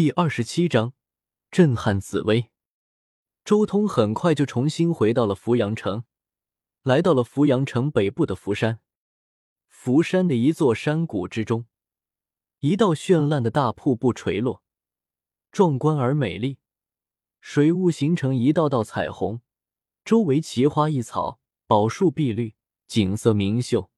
[0.00, 0.92] 第二十七章
[1.50, 2.52] 震撼紫薇。
[3.44, 6.04] 周通很快就重新回到了扶阳城，
[6.84, 8.78] 来到了扶阳城北部的福山。
[9.66, 11.66] 福山的一座山谷之中，
[12.60, 14.62] 一道绚烂的大瀑布垂落，
[15.50, 16.58] 壮观而美丽，
[17.40, 19.40] 水雾形成一道道彩虹，
[20.04, 22.54] 周围奇花异草，宝树碧绿，
[22.86, 23.90] 景色明秀。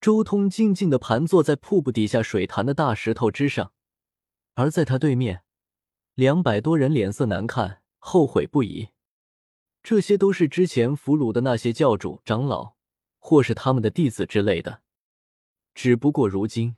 [0.00, 3.72] 周通静静的盘坐在瀑布底下水潭的大石头之上。
[4.58, 5.44] 而在他对面，
[6.14, 8.88] 两百多人脸色难看，后悔不已。
[9.84, 12.74] 这些都是之前俘虏的那些教主、长老，
[13.20, 14.82] 或是他们的弟子之类的。
[15.76, 16.74] 只不过如今，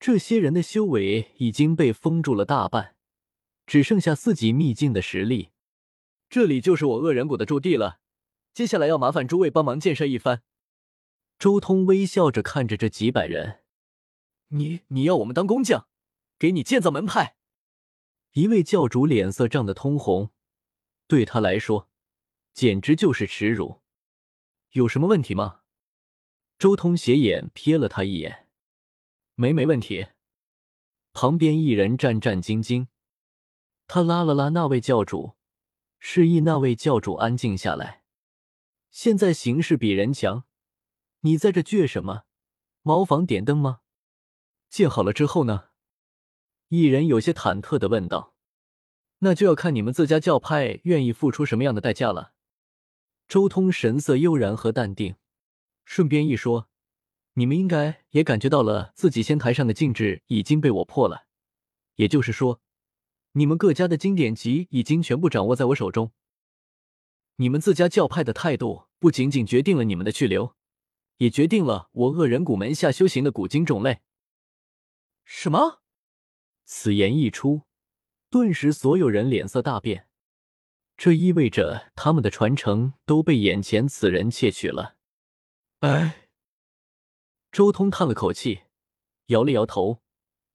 [0.00, 2.96] 这些人的修为已经被封住了大半，
[3.66, 5.50] 只剩下四级秘境的实力。
[6.30, 7.98] 这里就是我恶人谷的驻地了，
[8.54, 10.42] 接下来要麻烦诸位帮忙建设一番。
[11.38, 13.60] 周通微笑着看着这几百人
[14.48, 15.88] ：“你你要我们当工匠？”
[16.42, 17.36] 给你建造门派，
[18.32, 20.32] 一位教主脸色涨得通红，
[21.06, 21.88] 对他来说，
[22.52, 23.80] 简直就是耻辱。
[24.70, 25.60] 有什么问题吗？
[26.58, 28.48] 周通斜眼瞥了他一眼，
[29.36, 30.08] 没没问题。
[31.12, 32.88] 旁边一人战战兢兢，
[33.86, 35.36] 他拉了拉那位教主，
[36.00, 38.02] 示意那位教主安静下来。
[38.90, 40.42] 现在形势比人强，
[41.20, 42.24] 你在这倔什么？
[42.82, 43.82] 茅房点灯吗？
[44.68, 45.68] 建好了之后呢？
[46.74, 48.32] 一人有些忐忑的问道
[49.20, 52.32] ：“那就要看你们自家教派愿意付出什么样的代价了。”
[53.28, 55.16] 周通神色悠然和淡定，
[55.84, 56.70] 顺便一说
[57.34, 61.26] ：“你们应该也感觉到了，自己仙台上的禁制已经被我破了，
[61.96, 62.62] 也就是说，
[63.32, 66.12] 你们各家的经典籍已经全部掌握在我手中。
[67.36, 70.56] 你们自家教派的态度，不仅仅决定了你们的去留，
[71.18, 74.00] 也决定了我恶人谷门下修行的古今种类。”
[75.26, 75.81] 什么？
[76.64, 77.62] 此言一出，
[78.30, 80.08] 顿时所有人脸色大变。
[80.96, 84.96] 这意味着他们的传承都被眼前此人窃取了。
[85.80, 86.28] 哎，
[87.50, 88.62] 周通叹了口气，
[89.26, 90.02] 摇了摇头，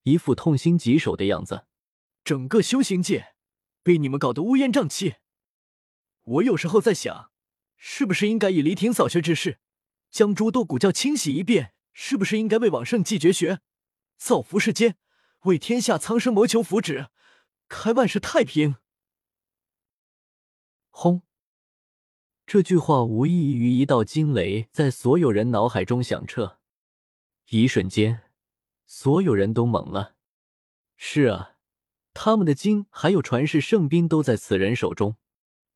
[0.03, 1.66] 一副痛心疾首的样子。
[2.24, 3.35] 整个修行界
[3.84, 5.16] 被你们搞得乌烟瘴气。
[6.24, 7.31] 我有时候在想，
[7.75, 9.59] 是不是应该以离庭扫穴之势，
[10.09, 11.74] 将诸多古教清洗一遍？
[12.00, 13.59] 是不是应该为往圣继绝学，
[14.18, 14.97] 造福世间？
[15.47, 17.08] 为天下苍生谋求福祉，
[17.68, 18.75] 开万世太平。
[20.90, 21.22] 轰！
[22.46, 26.59] 这句话无异于一道惊雷，在所有人脑海中响彻。
[27.50, 28.24] 一瞬间，
[28.86, 30.16] 所有人都懵了。
[30.97, 31.56] 是啊，
[32.13, 35.16] 他们的经还有传世圣兵都在此人手中。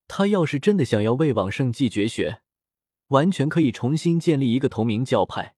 [0.08, 2.42] 他要是真的想要为往圣继绝学，
[3.08, 5.56] 完全可以重新建立一个同名教派。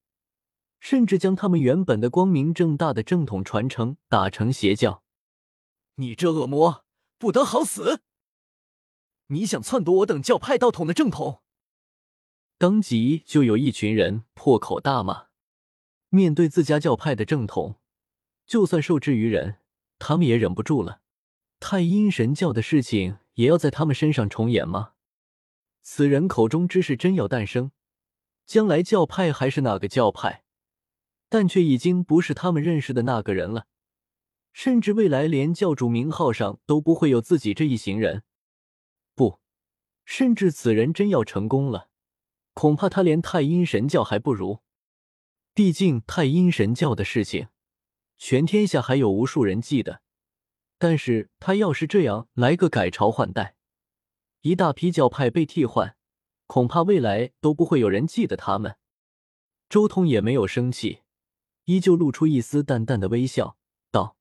[0.83, 5.01] 甚至将他们原本的光明正大的正统传承打成邪教，
[5.95, 6.83] 你这恶魔
[7.17, 8.01] 不得好死！
[9.27, 11.41] 你想篡夺我等教派道统的正统？
[12.57, 15.27] 当即就有一群人破口大骂。
[16.09, 17.79] 面对自家教派的正统，
[18.45, 19.59] 就算受制于人，
[19.97, 20.99] 他们也忍不住了。
[21.61, 24.95] 太阴神教的事情也要在他们身上重演吗？
[25.81, 27.71] 此人口中之事真要诞生，
[28.45, 30.42] 将来教派还是哪个教派？
[31.33, 33.65] 但却已经不是他们认识的那个人了，
[34.51, 38.21] 甚至未来连教主名号上都不会有自己这一行人。
[39.15, 39.39] 不，
[40.05, 41.89] 甚至此人真要成功了，
[42.53, 44.59] 恐怕他连太阴神教还不如。
[45.55, 47.47] 毕竟太阴神教的事情，
[48.19, 50.03] 全天下还有无数人记得。
[50.77, 53.55] 但是他要是这样来个改朝换代，
[54.41, 55.97] 一大批教派被替换，
[56.45, 58.75] 恐怕未来都不会有人记得他们。
[59.67, 60.99] 周通也没有生气。
[61.65, 63.57] 依旧露出一丝淡淡的微笑，
[63.91, 64.17] 道：“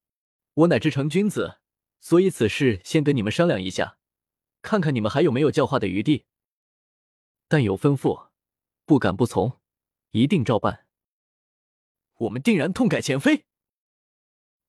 [0.54, 1.58] 我乃至诚君子，
[2.00, 3.98] 所以此事先跟你们商量一下，
[4.62, 6.26] 看看你们还有没有教化的余地。
[7.48, 8.28] 但有吩咐，
[8.86, 9.58] 不敢不从，
[10.12, 10.86] 一定照办。
[12.19, 13.47] 我们定然痛改前非。”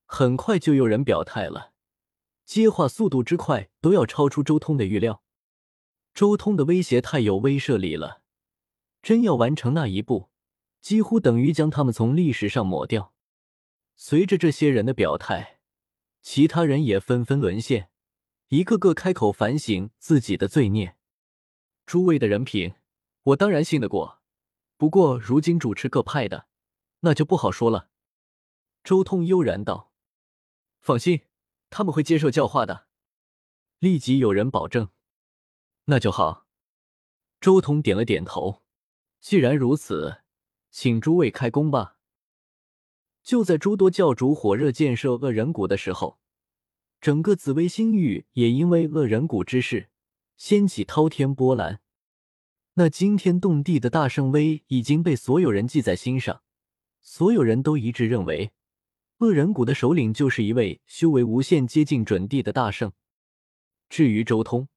[0.05, 1.73] 很快就有人表态了，
[2.45, 5.23] 接话速度之快，都要超出周通的预料。
[6.13, 8.21] 周通的威胁太有威慑力了，
[9.01, 10.29] 真要完成那一步。
[10.83, 13.13] 几乎等于将他们从历史上抹掉。
[13.95, 15.61] 随着这些人的表态，
[16.21, 17.89] 其他人也纷纷沦陷，
[18.49, 20.97] 一个个开口反省自己的罪孽。
[21.85, 22.73] 诸位的人品，
[23.23, 24.21] 我当然信得过，
[24.75, 26.47] 不过如今主持各派的，
[26.99, 27.89] 那就不好说了。
[28.83, 29.93] 周通悠然道
[30.81, 31.21] ：“放心，
[31.69, 32.87] 他们会接受教化的。”
[33.79, 34.89] 立即有人保证
[35.85, 36.45] ：“那就好。”
[37.39, 38.63] 周通点了点头。
[39.21, 40.22] 既然如此。
[40.73, 41.97] 请诸位开工吧。
[43.21, 46.17] 就在诸多教主火热建设恶人谷的时候，
[46.99, 49.89] 整个紫薇星域也因为恶人谷之事
[50.35, 51.79] 掀起滔天波澜。
[52.73, 56.41] 那惊天动地的大圣威已经被所有人记在心上，
[57.01, 58.51] 所有人都一致认为，
[59.19, 62.91] 恶人谷的首领就是一位修为无限接近准地的大圣。
[63.89, 64.67] 至于周通，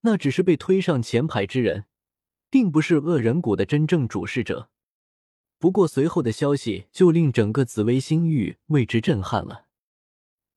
[0.00, 1.84] 那只是被推上前排之人，
[2.48, 4.70] 并不是恶人谷的真正主事者。
[5.58, 9.66] 不过随后的消息就令整个紫薇星域为之震撼了。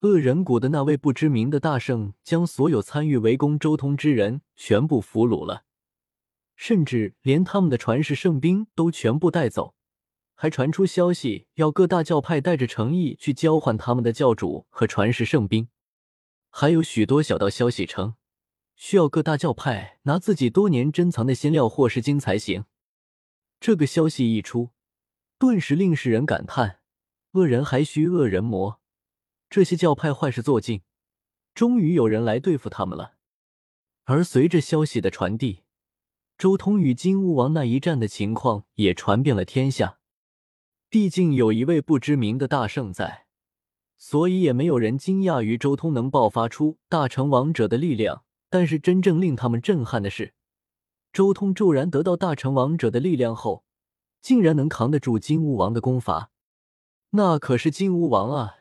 [0.02, 5.66] 恶人谷的那位不知名的大圣，将所有参与围攻周通之人全部俘虏了。
[6.56, 9.76] 甚至连他们的传世圣兵都全部带走，
[10.36, 15.70] 还传出消息要各大教派带着诚意去交换他们的教主和传世圣兵，
[16.50, 18.16] 还有许多小道消息称，
[18.76, 22.66] 需要各大教派拿自己多年珍藏的仙料或是金才行。
[23.62, 24.72] 这个消息一出，
[25.40, 26.80] 顿时令世人感叹：
[27.32, 28.82] 恶人还需恶人磨，
[29.50, 30.82] 这些教派坏事做尽，
[31.56, 33.14] 终于有人来对付他们了。
[34.04, 35.64] 而随着消息的传递，
[36.38, 40.00] 周通与金乌王那一战的情况也传遍了天下。
[40.90, 43.26] 毕竟有一位不知名的大圣在，
[43.98, 48.26] 所以也没有人惊讶于周通能爆发出大成王者的力量。
[48.50, 50.34] 但是真正令他们震撼的是，
[51.14, 53.64] 周通骤然得到大成王者的力量后，
[54.22, 56.32] 竟然能扛得住金乌王的攻伐。
[57.12, 58.58] 那可是金乌王啊！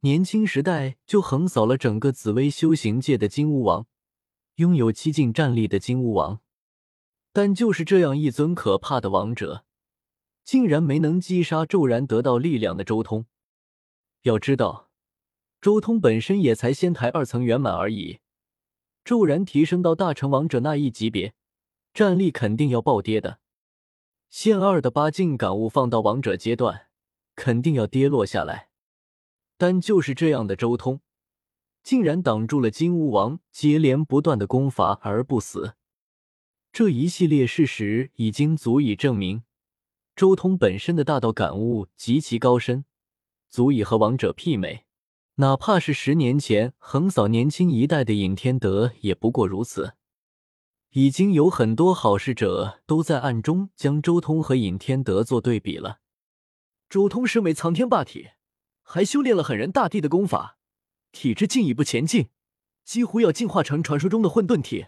[0.00, 3.86] 年轻时代就横扫了整个紫薇修行界的金乌王，
[4.56, 6.40] 拥有七境战力的金乌王。
[7.32, 9.64] 但就是这样一尊可怕的王者，
[10.44, 13.26] 竟然没能击杀骤然得到力量的周通。
[14.22, 14.90] 要知道，
[15.60, 18.20] 周通本身也才仙台二层圆满而已，
[19.04, 21.34] 骤然提升到大成王者那一级别，
[21.92, 23.40] 战力肯定要暴跌的。
[24.28, 26.88] 仙二的八境感悟放到王者阶段，
[27.34, 28.68] 肯定要跌落下来。
[29.56, 31.00] 但就是这样的周通，
[31.82, 35.74] 竟然挡住了金乌王接连不断的攻伐而不死。
[36.72, 39.44] 这一系列事实已经足以证明，
[40.14, 42.84] 周通本身的大道感悟极其高深，
[43.48, 44.84] 足以和王者媲美。
[45.36, 49.94] 哪怕是十年前横扫年轻一代的尹天德，也不过如此。
[50.96, 56.00] 已经有很多好事者都在暗中将周通和尹天德做对比了。
[56.88, 58.30] 周通身为苍天霸体，
[58.80, 60.56] 还修炼了狠人大帝的功法，
[61.12, 62.30] 体质进一步前进，
[62.82, 64.86] 几乎要进化成传说中的混沌体。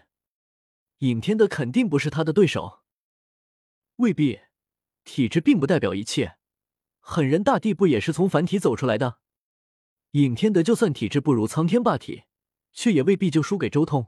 [0.97, 2.79] 尹天德肯定不是他的对手，
[3.97, 4.39] 未必。
[5.03, 6.37] 体质并不代表一切，
[6.99, 9.19] 狠人大帝不也是从凡体走出来的？
[10.13, 12.23] 尹天德就算体质不如苍天霸体，
[12.73, 14.07] 却也未必就输给周通。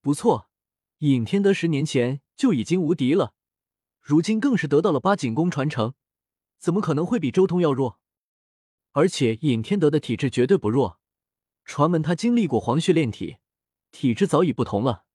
[0.00, 0.49] 不错，
[1.00, 3.32] 尹天德十年前就已经无敌了，
[4.02, 5.94] 如今更是得到了八景宫传承，
[6.58, 7.98] 怎么可能会比周通要弱？
[8.92, 11.00] 而且尹天德的体质绝对不弱，
[11.64, 13.38] 传闻他经历过黄血炼体，
[13.90, 15.06] 体质早已不同了。